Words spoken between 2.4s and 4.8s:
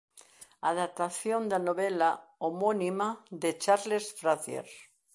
homónima de Charles Frazier.